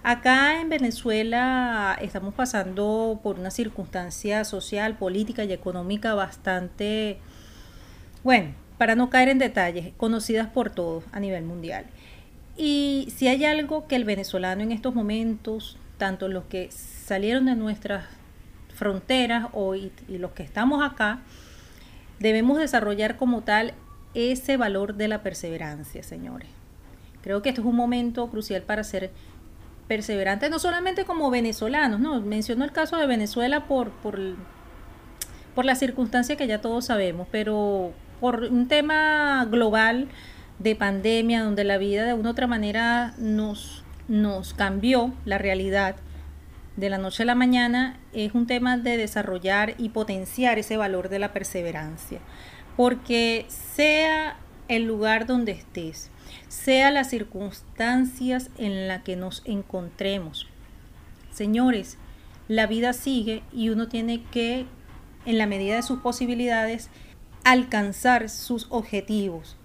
Acá 0.03 0.61
en 0.61 0.69
Venezuela 0.69 1.97
estamos 2.01 2.33
pasando 2.33 3.19
por 3.21 3.37
una 3.37 3.51
circunstancia 3.51 4.45
social, 4.45 4.95
política 4.95 5.43
y 5.43 5.51
económica 5.51 6.13
bastante, 6.13 7.19
bueno, 8.23 8.53
para 8.77 8.95
no 8.95 9.09
caer 9.09 9.27
en 9.27 9.39
detalles, 9.39 9.91
conocidas 9.97 10.47
por 10.47 10.69
todos 10.69 11.03
a 11.11 11.19
nivel 11.19 11.43
mundial. 11.43 11.85
Y 12.61 13.07
si 13.15 13.29
hay 13.29 13.45
algo 13.45 13.87
que 13.87 13.95
el 13.95 14.03
venezolano 14.03 14.61
en 14.61 14.73
estos 14.73 14.93
momentos, 14.93 15.77
tanto 15.97 16.27
los 16.27 16.43
que 16.43 16.69
salieron 16.71 17.45
de 17.45 17.55
nuestras 17.55 18.03
fronteras 18.75 19.47
hoy 19.53 19.93
y 20.09 20.17
los 20.17 20.31
que 20.31 20.43
estamos 20.43 20.83
acá, 20.83 21.21
debemos 22.19 22.59
desarrollar 22.59 23.15
como 23.15 23.43
tal 23.43 23.75
ese 24.13 24.57
valor 24.57 24.95
de 24.95 25.07
la 25.07 25.23
perseverancia, 25.23 26.03
señores. 26.03 26.49
Creo 27.21 27.41
que 27.41 27.47
esto 27.47 27.61
es 27.61 27.67
un 27.67 27.77
momento 27.77 28.29
crucial 28.29 28.63
para 28.63 28.83
ser 28.83 29.11
perseverantes, 29.87 30.49
no 30.49 30.59
solamente 30.59 31.05
como 31.05 31.31
venezolanos, 31.31 32.01
¿no? 32.01 32.19
Menciono 32.19 32.65
el 32.65 32.73
caso 32.73 32.97
de 32.97 33.07
Venezuela 33.07 33.67
por, 33.67 33.91
por, 33.91 34.19
por 35.55 35.63
la 35.63 35.75
circunstancia 35.75 36.35
que 36.35 36.45
ya 36.45 36.59
todos 36.59 36.87
sabemos, 36.87 37.25
pero 37.31 37.93
por 38.19 38.43
un 38.43 38.67
tema 38.67 39.45
global 39.45 40.09
de 40.59 40.75
pandemia, 40.75 41.43
donde 41.43 41.63
la 41.63 41.77
vida 41.77 42.05
de 42.05 42.13
una 42.13 42.29
u 42.29 42.31
otra 42.31 42.47
manera 42.47 43.13
nos, 43.17 43.83
nos 44.07 44.53
cambió 44.53 45.13
la 45.25 45.37
realidad 45.37 45.95
de 46.75 46.89
la 46.89 46.97
noche 46.97 47.23
a 47.23 47.25
la 47.25 47.35
mañana, 47.35 47.97
es 48.13 48.33
un 48.33 48.47
tema 48.47 48.77
de 48.77 48.97
desarrollar 48.97 49.75
y 49.77 49.89
potenciar 49.89 50.59
ese 50.59 50.77
valor 50.77 51.09
de 51.09 51.19
la 51.19 51.33
perseverancia. 51.33 52.19
Porque 52.77 53.45
sea 53.49 54.37
el 54.69 54.83
lugar 54.83 55.25
donde 55.25 55.51
estés, 55.51 56.09
sea 56.47 56.91
las 56.91 57.09
circunstancias 57.09 58.49
en 58.57 58.87
las 58.87 59.03
que 59.03 59.15
nos 59.15 59.41
encontremos. 59.45 60.47
Señores, 61.31 61.97
la 62.47 62.65
vida 62.65 62.93
sigue 62.93 63.43
y 63.51 63.69
uno 63.69 63.87
tiene 63.87 64.23
que, 64.31 64.65
en 65.25 65.37
la 65.37 65.47
medida 65.47 65.75
de 65.75 65.83
sus 65.83 65.99
posibilidades, 65.99 66.89
alcanzar 67.43 68.29
sus 68.29 68.67
objetivos, 68.69 69.57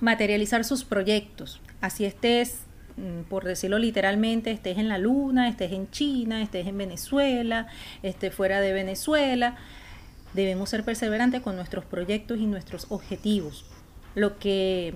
materializar 0.00 0.64
sus 0.64 0.84
proyectos. 0.84 1.60
Así 1.80 2.04
estés, 2.04 2.60
mm, 2.96 3.22
por 3.28 3.44
decirlo 3.44 3.78
literalmente, 3.78 4.50
estés 4.50 4.78
en 4.78 4.88
la 4.88 4.98
luna, 4.98 5.48
estés 5.48 5.72
en 5.72 5.90
China, 5.90 6.42
estés 6.42 6.66
en 6.66 6.78
Venezuela, 6.78 7.68
estés 8.02 8.34
fuera 8.34 8.60
de 8.60 8.72
Venezuela. 8.72 9.56
Debemos 10.34 10.70
ser 10.70 10.84
perseverantes 10.84 11.40
con 11.40 11.56
nuestros 11.56 11.84
proyectos 11.84 12.38
y 12.38 12.46
nuestros 12.46 12.86
objetivos, 12.90 13.64
lo 14.14 14.38
que 14.38 14.94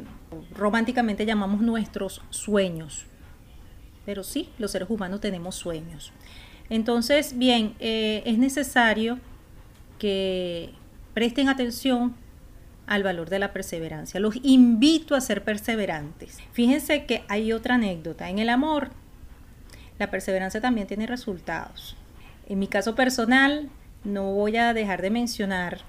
románticamente 0.54 1.26
llamamos 1.26 1.60
nuestros 1.62 2.22
sueños. 2.30 3.06
Pero 4.04 4.24
sí, 4.24 4.50
los 4.58 4.72
seres 4.72 4.90
humanos 4.90 5.20
tenemos 5.20 5.54
sueños. 5.54 6.12
Entonces, 6.68 7.38
bien, 7.38 7.74
eh, 7.80 8.22
es 8.26 8.38
necesario 8.38 9.18
que 9.98 10.74
Presten 11.14 11.48
atención 11.50 12.14
al 12.86 13.02
valor 13.02 13.30
de 13.30 13.38
la 13.38 13.52
perseverancia. 13.52 14.20
Los 14.20 14.36
invito 14.42 15.14
a 15.14 15.20
ser 15.20 15.44
perseverantes. 15.44 16.38
Fíjense 16.52 17.06
que 17.06 17.24
hay 17.28 17.52
otra 17.52 17.76
anécdota. 17.76 18.28
En 18.28 18.38
el 18.38 18.48
amor, 18.48 18.90
la 19.98 20.10
perseverancia 20.10 20.60
también 20.60 20.86
tiene 20.86 21.06
resultados. 21.06 21.96
En 22.46 22.58
mi 22.58 22.66
caso 22.66 22.94
personal, 22.94 23.70
no 24.04 24.32
voy 24.32 24.56
a 24.56 24.74
dejar 24.74 25.00
de 25.00 25.10
mencionar 25.10 25.80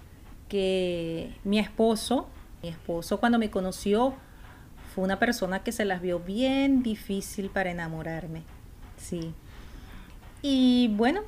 que 0.49 1.33
mi 1.43 1.59
esposo, 1.59 2.29
mi 2.61 2.69
esposo 2.69 3.19
cuando 3.19 3.39
me 3.39 3.49
conoció, 3.49 4.13
fue 4.93 5.03
una 5.03 5.17
persona 5.17 5.63
que 5.63 5.71
se 5.71 5.85
las 5.85 6.01
vio 6.01 6.19
bien 6.19 6.83
difícil 6.83 7.49
para 7.49 7.71
enamorarme. 7.71 8.43
Sí. 8.97 9.33
Y 10.43 10.89
bueno, 10.95 11.21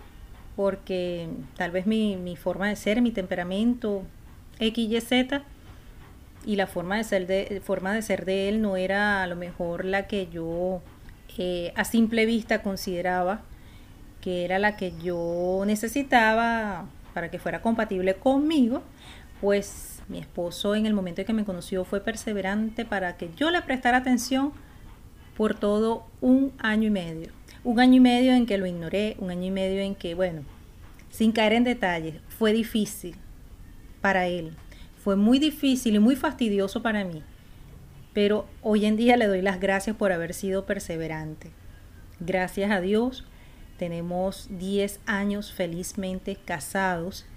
porque 0.55 1.27
tal 1.57 1.71
vez 1.71 1.87
mi, 1.87 2.15
mi 2.17 2.35
forma 2.35 2.69
de 2.69 2.75
ser, 2.75 3.01
mi 3.01 3.11
temperamento, 3.11 4.03
X, 4.59 4.91
Y, 4.91 5.01
Z, 5.01 5.41
y 6.45 6.55
la 6.55 6.67
forma 6.67 6.97
de 6.97 7.03
ser 7.03 7.27
de, 7.27 7.61
forma 7.63 7.93
de, 7.93 8.01
ser 8.01 8.25
de 8.25 8.49
él 8.49 8.61
no 8.61 8.77
era 8.77 9.23
a 9.23 9.27
lo 9.27 9.35
mejor 9.35 9.85
la 9.85 10.07
que 10.07 10.27
yo 10.27 10.81
eh, 11.37 11.73
a 11.75 11.83
simple 11.83 12.25
vista 12.25 12.61
consideraba 12.61 13.41
que 14.21 14.45
era 14.45 14.57
la 14.57 14.75
que 14.75 14.93
yo 15.03 15.63
necesitaba 15.65 16.85
para 17.13 17.29
que 17.29 17.39
fuera 17.39 17.61
compatible 17.61 18.15
conmigo, 18.15 18.81
pues 19.39 20.01
mi 20.07 20.17
esposo 20.17 20.75
en 20.75 20.85
el 20.85 20.93
momento 20.93 21.21
en 21.21 21.27
que 21.27 21.33
me 21.33 21.45
conoció 21.45 21.85
fue 21.85 22.01
perseverante 22.01 22.85
para 22.85 23.17
que 23.17 23.29
yo 23.37 23.51
le 23.51 23.61
prestara 23.61 23.97
atención 23.97 24.51
por 25.37 25.55
todo 25.55 26.05
un 26.21 26.53
año 26.57 26.87
y 26.87 26.91
medio. 26.91 27.31
Un 27.63 27.79
año 27.79 27.95
y 27.95 27.99
medio 27.99 28.33
en 28.33 28.45
que 28.45 28.57
lo 28.57 28.65
ignoré, 28.65 29.15
un 29.19 29.29
año 29.29 29.45
y 29.45 29.51
medio 29.51 29.81
en 29.81 29.95
que, 29.95 30.15
bueno, 30.15 30.41
sin 31.09 31.31
caer 31.31 31.53
en 31.53 31.63
detalles, 31.63 32.15
fue 32.27 32.51
difícil 32.51 33.15
para 34.01 34.27
él. 34.27 34.55
Fue 35.05 35.15
muy 35.15 35.37
difícil 35.37 35.93
y 35.93 35.99
muy 35.99 36.15
fastidioso 36.15 36.81
para 36.81 37.05
mí. 37.05 37.21
Pero 38.11 38.47
hoy 38.63 38.87
en 38.87 38.95
día 38.95 39.17
le 39.17 39.27
doy 39.27 39.43
las 39.43 39.59
gracias 39.59 39.95
por 39.95 40.11
haber 40.11 40.33
sido 40.33 40.65
perseverante. 40.65 41.51
Gracias 42.19 42.71
a 42.71 42.81
Dios, 42.81 43.23
tenemos 43.77 44.47
10 44.49 44.99
años 45.05 45.53
felizmente 45.53 46.37
casados 46.43 47.27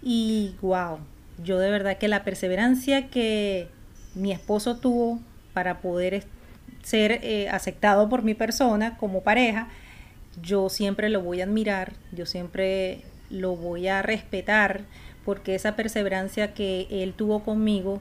y 0.00 0.54
wow, 0.62 1.00
yo 1.42 1.58
de 1.58 1.72
verdad 1.72 1.98
que 1.98 2.06
la 2.06 2.22
perseverancia 2.22 3.08
que 3.08 3.66
mi 4.14 4.30
esposo 4.30 4.76
tuvo 4.76 5.18
para 5.52 5.80
poder 5.80 6.22
ser 6.84 7.18
eh, 7.24 7.48
aceptado 7.48 8.08
por 8.08 8.22
mi 8.22 8.34
persona 8.34 8.96
como 8.98 9.24
pareja, 9.24 9.66
yo 10.40 10.68
siempre 10.68 11.08
lo 11.08 11.22
voy 11.22 11.40
a 11.40 11.44
admirar, 11.44 11.92
yo 12.12 12.24
siempre 12.24 13.02
lo 13.30 13.56
voy 13.56 13.88
a 13.88 14.00
respetar, 14.00 14.82
porque 15.24 15.54
esa 15.54 15.76
perseverancia 15.76 16.54
que 16.54 16.86
él 16.90 17.14
tuvo 17.14 17.42
conmigo 17.42 18.00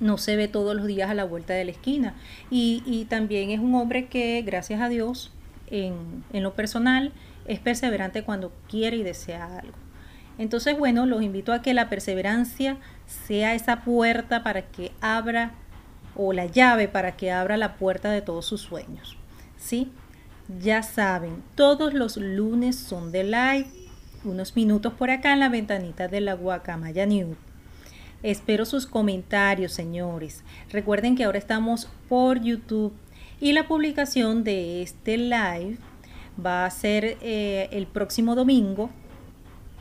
no 0.00 0.18
se 0.18 0.36
ve 0.36 0.48
todos 0.48 0.76
los 0.76 0.86
días 0.86 1.10
a 1.10 1.14
la 1.14 1.24
vuelta 1.24 1.54
de 1.54 1.64
la 1.64 1.70
esquina. 1.70 2.14
Y, 2.50 2.82
y 2.86 3.06
también 3.06 3.50
es 3.50 3.60
un 3.60 3.74
hombre 3.74 4.06
que, 4.06 4.42
gracias 4.42 4.80
a 4.80 4.88
Dios, 4.88 5.32
en, 5.68 6.24
en 6.32 6.42
lo 6.42 6.54
personal, 6.54 7.12
es 7.46 7.60
perseverante 7.60 8.22
cuando 8.22 8.52
quiere 8.68 8.96
y 8.96 9.02
desea 9.02 9.58
algo. 9.58 9.74
Entonces, 10.38 10.78
bueno, 10.78 11.06
los 11.06 11.22
invito 11.22 11.52
a 11.52 11.62
que 11.62 11.72
la 11.72 11.88
perseverancia 11.88 12.76
sea 13.06 13.54
esa 13.54 13.82
puerta 13.82 14.42
para 14.42 14.62
que 14.62 14.92
abra 15.00 15.54
o 16.14 16.32
la 16.32 16.46
llave 16.46 16.88
para 16.88 17.16
que 17.16 17.30
abra 17.30 17.56
la 17.56 17.76
puerta 17.76 18.10
de 18.10 18.22
todos 18.22 18.46
sus 18.46 18.62
sueños. 18.62 19.16
¿Sí? 19.56 19.92
Ya 20.60 20.82
saben, 20.82 21.42
todos 21.54 21.92
los 21.94 22.16
lunes 22.16 22.76
son 22.76 23.12
de 23.12 23.24
live, 23.24 23.66
unos 24.24 24.56
minutos 24.56 24.92
por 24.94 25.10
acá 25.10 25.32
en 25.32 25.40
la 25.40 25.48
ventanita 25.48 26.08
de 26.08 26.20
la 26.20 26.34
Guacamaya 26.34 27.06
News. 27.06 27.36
Espero 28.22 28.64
sus 28.64 28.86
comentarios, 28.86 29.72
señores. 29.72 30.42
Recuerden 30.70 31.16
que 31.16 31.24
ahora 31.24 31.38
estamos 31.38 31.88
por 32.08 32.40
YouTube 32.40 32.92
y 33.40 33.52
la 33.52 33.68
publicación 33.68 34.44
de 34.44 34.82
este 34.82 35.18
live 35.18 35.78
va 36.44 36.64
a 36.64 36.70
ser 36.70 37.18
eh, 37.20 37.68
el 37.72 37.86
próximo 37.86 38.34
domingo 38.34 38.90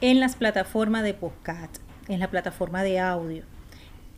en 0.01 0.19
las 0.19 0.35
plataformas 0.35 1.03
de 1.03 1.13
podcast, 1.13 1.77
en 2.07 2.19
la 2.19 2.29
plataforma 2.29 2.83
de 2.83 2.99
audio 2.99 3.43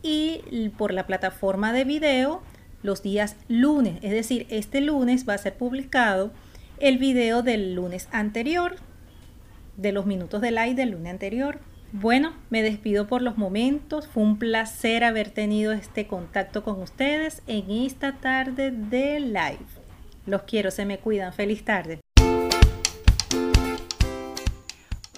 y 0.02 0.70
por 0.76 0.92
la 0.92 1.06
plataforma 1.06 1.72
de 1.72 1.84
video 1.84 2.42
los 2.82 3.02
días 3.02 3.36
lunes. 3.48 3.98
Es 4.02 4.10
decir, 4.10 4.46
este 4.50 4.80
lunes 4.80 5.28
va 5.28 5.34
a 5.34 5.38
ser 5.38 5.56
publicado 5.56 6.30
el 6.78 6.98
video 6.98 7.42
del 7.42 7.74
lunes 7.74 8.08
anterior, 8.12 8.76
de 9.78 9.92
los 9.92 10.04
minutos 10.04 10.42
de 10.42 10.50
live 10.50 10.74
del 10.74 10.90
lunes 10.90 11.10
anterior. 11.10 11.60
Bueno, 11.92 12.34
me 12.50 12.62
despido 12.62 13.06
por 13.06 13.22
los 13.22 13.38
momentos. 13.38 14.06
Fue 14.06 14.22
un 14.22 14.38
placer 14.38 15.04
haber 15.04 15.30
tenido 15.30 15.72
este 15.72 16.06
contacto 16.06 16.62
con 16.62 16.82
ustedes 16.82 17.42
en 17.46 17.70
esta 17.70 18.12
tarde 18.12 18.70
de 18.70 19.20
live. 19.20 19.64
Los 20.26 20.42
quiero, 20.42 20.70
se 20.70 20.84
me 20.84 20.98
cuidan. 20.98 21.32
Feliz 21.32 21.64
tarde. 21.64 22.00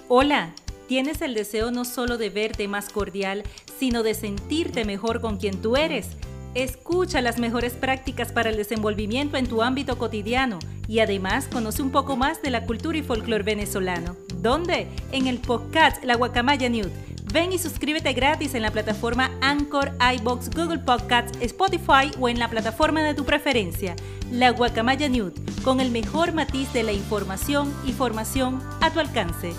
Hola, 0.07 0.53
tienes 0.87 1.21
el 1.21 1.33
deseo 1.33 1.71
no 1.71 1.83
solo 1.83 2.17
de 2.17 2.29
verte 2.29 2.67
más 2.69 2.89
cordial, 2.89 3.43
sino 3.77 4.03
de 4.03 4.13
sentirte 4.13 4.85
mejor 4.85 5.19
con 5.19 5.37
quien 5.37 5.61
tú 5.61 5.75
eres. 5.75 6.15
Escucha 6.53 7.21
las 7.21 7.39
mejores 7.39 7.73
prácticas 7.73 8.31
para 8.31 8.49
el 8.49 8.57
desenvolvimiento 8.57 9.37
en 9.37 9.47
tu 9.47 9.61
ámbito 9.61 9.97
cotidiano 9.97 10.59
y 10.87 10.99
además 10.99 11.47
conoce 11.47 11.81
un 11.81 11.91
poco 11.91 12.17
más 12.17 12.41
de 12.41 12.49
la 12.49 12.65
cultura 12.65 12.97
y 12.97 13.03
folclore 13.03 13.43
venezolano. 13.43 14.17
¿Dónde? 14.41 14.87
En 15.11 15.27
el 15.27 15.37
podcast 15.37 16.03
La 16.03 16.15
Guacamaya 16.15 16.67
Nude. 16.67 16.91
Ven 17.31 17.53
y 17.53 17.59
suscríbete 17.59 18.11
gratis 18.13 18.55
en 18.55 18.63
la 18.63 18.71
plataforma 18.71 19.29
Anchor, 19.39 19.91
iBox, 20.17 20.49
Google 20.49 20.79
Podcasts, 20.79 21.37
Spotify 21.41 22.09
o 22.19 22.27
en 22.27 22.39
la 22.39 22.49
plataforma 22.49 23.03
de 23.03 23.13
tu 23.13 23.23
preferencia. 23.23 23.95
La 24.31 24.49
Guacamaya 24.49 25.09
Nude, 25.09 25.35
con 25.63 25.79
el 25.79 25.91
mejor 25.91 26.33
matiz 26.33 26.73
de 26.73 26.81
la 26.81 26.91
información 26.91 27.71
y 27.85 27.91
formación 27.91 28.63
a 28.81 28.89
tu 28.89 28.99
alcance. 28.99 29.53